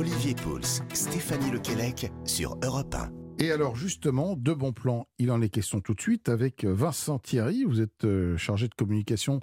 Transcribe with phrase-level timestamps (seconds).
[0.00, 2.94] Olivier Pouls, Stéphanie Lequelec sur Europe
[3.38, 3.44] 1.
[3.44, 7.18] Et alors justement, de bons plans, il en est question tout de suite avec Vincent
[7.18, 7.64] Thierry.
[7.64, 9.40] Vous êtes euh, chargé de communication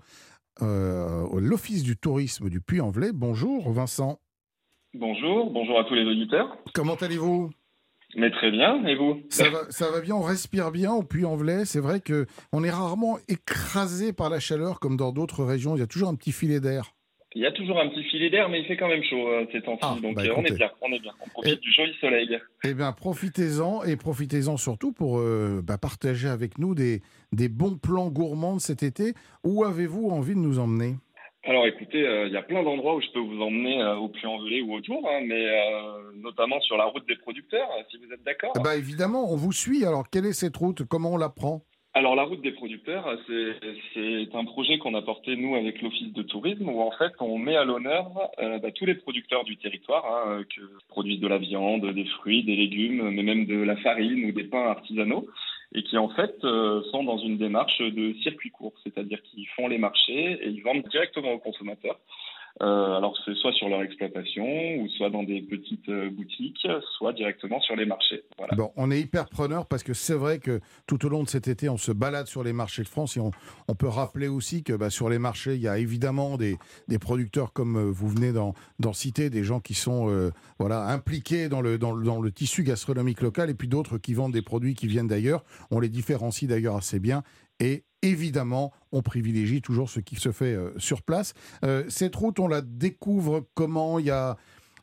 [0.64, 3.12] euh, à l'Office du tourisme du Puy-en-Velay.
[3.14, 4.18] Bonjour Vincent.
[4.96, 6.58] Bonjour, bonjour à tous les auditeurs.
[6.74, 7.52] Comment allez-vous?
[8.16, 9.22] Mais très bien, et vous?
[9.30, 11.66] Ça va, ça va bien, on respire bien au Puy-en-Velay.
[11.66, 15.76] C'est vrai que on est rarement écrasé par la chaleur comme dans d'autres régions.
[15.76, 16.97] Il y a toujours un petit filet d'air.
[17.38, 19.46] Il y a toujours un petit filet d'air, mais il fait quand même chaud euh,
[19.52, 19.82] ces temps-ci.
[19.84, 21.12] Ah, donc bah, euh, on est bien, on est bien.
[21.24, 22.40] On profite Et- du joli soleil.
[22.64, 27.04] Eh bien, profitez-en et profitez-en surtout pour euh, bah, partager avec nous des,
[27.34, 29.14] des bons plans gourmands de cet été.
[29.44, 30.96] Où avez-vous envie de nous emmener?
[31.44, 34.62] Alors écoutez, euh, il y a plein d'endroits où je peux vous emmener au Puy-en-Velay
[34.62, 35.46] ou autour, hein, mais
[36.16, 38.52] notamment sur la route des producteurs, si vous êtes d'accord.
[38.64, 39.86] Ben, Évidemment, on vous suit.
[39.86, 40.84] Alors, quelle est cette route?
[40.86, 41.62] Comment on la prend?
[41.98, 43.56] Alors la route des producteurs, c'est
[43.96, 47.40] c'est un projet qu'on a porté nous avec l'office de tourisme où en fait on
[47.40, 48.06] met à l'honneur
[48.38, 52.06] euh, bah, tous les producteurs du territoire hein, euh, qui produisent de la viande, des
[52.06, 55.26] fruits, des légumes, mais même de la farine ou des pains artisanaux
[55.74, 59.68] et qui en fait euh, sont dans une démarche de circuit court, c'est-à-dire qu'ils font
[59.68, 61.98] les marchés et ils vendent directement aux consommateurs.
[62.62, 64.44] Euh, alors c'est soit sur leur exploitation
[64.78, 68.24] ou soit dans des petites euh, boutiques, soit directement sur les marchés.
[68.56, 71.48] Bon, on est hyper preneur parce que c'est vrai que tout au long de cet
[71.48, 73.32] été, on se balade sur les marchés de France et on,
[73.78, 77.54] peut rappeler aussi que bah, sur les marchés, il y a évidemment des, des producteurs
[77.54, 81.92] comme euh, vous venez d'en citer, des gens qui sont voilà impliqués dans le, dans,
[81.92, 85.08] le, dans le tissu gastronomique local et puis d'autres qui vendent des produits qui viennent
[85.08, 85.44] d'ailleurs.
[85.70, 87.24] On les différencie d'ailleurs assez bien
[87.60, 91.34] et évidemment, on privilégie toujours ce qui se fait euh, sur place.
[91.64, 94.00] Euh, cette route, on la découvre comment?
[94.00, 94.38] Il y a,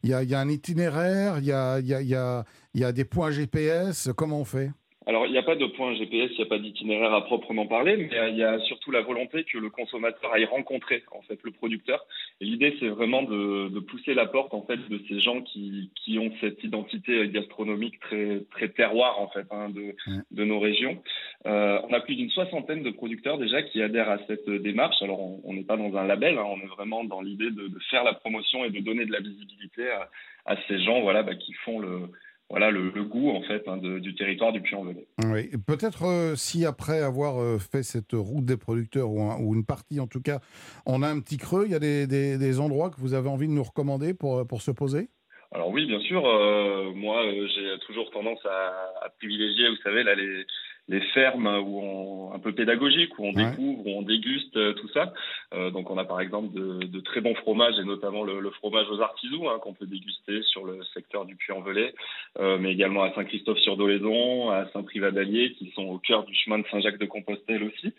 [0.05, 4.11] un itinéraire, il y a, y a des points GPS.
[4.17, 4.70] Comment on fait?
[5.06, 7.66] Alors, il n'y a pas de point GPS, il n'y a pas d'itinéraire à proprement
[7.66, 11.20] parler, mais euh, il y a surtout la volonté que le consommateur aille rencontrer en
[11.22, 12.06] fait le producteur.
[12.41, 15.91] Et l'idée, c'est vraiment de, de pousser la porte en fait de ces gens qui,
[15.94, 19.94] qui ont cette identité gastronomique très très terroir en fait hein, de,
[20.30, 21.02] de nos régions.
[21.46, 25.00] Euh, on a plus d'une soixantaine de producteurs déjà qui adhèrent à cette démarche.
[25.02, 27.68] Alors, on on n'est pas dans un label, hein, on est vraiment dans l'idée de,
[27.68, 30.11] de faire la promotion et de donner de la visibilité à,
[30.46, 32.08] à ces gens, voilà, bah, qui font le
[32.50, 35.06] voilà le, le goût en fait hein, de- du territoire du Puy-en-Velay.
[35.24, 39.55] Oui, peut-être euh, si après avoir euh, fait cette route des producteurs, ou, un- ou
[39.55, 40.40] une partie en tout cas,
[40.86, 43.28] on a un petit creux, il y a des, des- des endroits que vous avez
[43.28, 45.08] envie de nous recommander pour, euh, pour se poser?
[45.52, 46.27] Alors oui, bien sûr.
[46.27, 50.44] euh, moi, j'ai toujours tendance à, à privilégier, vous savez, là, les,
[50.89, 53.50] les fermes où on, un peu pédagogiques, où on Ouais.
[53.50, 55.12] découvre, où on déguste euh, tout ça.
[55.55, 58.50] Euh, donc, on a par exemple de, de très bons fromages, et notamment le, le
[58.50, 61.94] fromage aux artisous, hein, qu'on peut déguster sur le secteur du Puy-en-Velay,
[62.39, 67.62] euh, mais également à Saint-Christophe-sur-Dolédon, à Saint-Privat-d'Allier, qui sont au cœur du chemin de Saint-Jacques-de-Compostelle
[67.64, 67.92] aussi.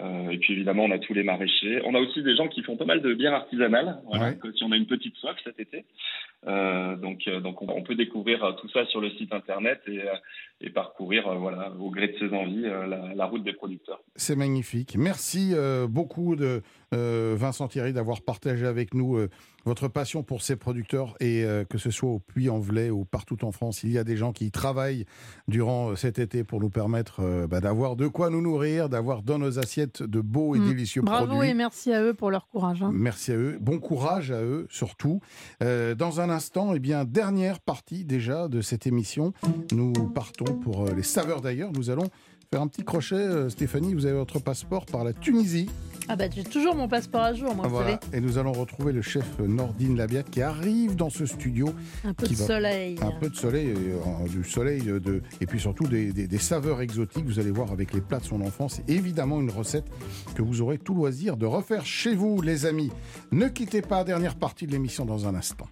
[0.00, 1.82] Euh, et puis évidemment, on a tous les maraîchers.
[1.84, 4.52] On a aussi des gens qui font pas mal de bières artisanales, voilà, Ouais.
[4.56, 5.84] si on a une petite soif cet été.
[6.46, 9.80] Euh, donc, euh, donc on, on peut découvrir euh, tout ça sur le site internet
[9.86, 10.00] et,
[10.60, 14.00] et parcourir, voilà, au gré de ses envies, la, la route des producteurs.
[14.16, 14.96] C'est magnifique.
[14.96, 15.54] Merci
[15.88, 19.18] beaucoup de Vincent Thierry d'avoir partagé avec nous
[19.64, 23.82] votre passion pour ces producteurs et que ce soit au Puy-en-Velay ou partout en France,
[23.82, 25.04] il y a des gens qui travaillent
[25.48, 29.58] durant cet été pour nous permettre bah, d'avoir de quoi nous nourrir, d'avoir dans nos
[29.58, 30.68] assiettes de beaux et Mm.
[30.68, 31.50] délicieux Bravo produits.
[31.50, 32.82] et merci à eux pour leur courage.
[32.84, 32.90] hein.
[32.92, 33.58] Merci à eux.
[33.60, 35.20] Bon courage à eux, surtout.
[35.62, 39.32] Euh, dans un instant, eh bien, dernière partie déjà de cette émission.
[39.72, 41.70] Nous partons pour euh, les saveurs d'ailleurs.
[41.72, 42.08] Nous allons
[42.50, 43.14] faire un petit crochet.
[43.14, 45.70] Euh, Stéphanie, vous avez votre passeport par la Tunisie.
[46.08, 48.00] Ah bah j'ai toujours mon passeport à jour, moi, vous Voilà.
[48.12, 51.66] Et nous allons retrouver le chef Nordine Labiat qui arrive dans ce studio.
[52.02, 52.08] savez.
[52.10, 52.96] Un peu de va- soleil.
[53.00, 56.38] Un peu de soleil, euh, du soleil euh, de, et puis surtout des, des- des
[56.38, 57.24] saveurs exotiques.
[57.24, 58.80] Vous allez voir avec les plats de son enfance.
[58.88, 59.86] Évidemment, une recette
[60.34, 62.90] que vous aurez tout loisir de refaire chez vous, les amis.
[63.30, 65.68] Ne quittez pas, dernière partie de l'émission dans un instant.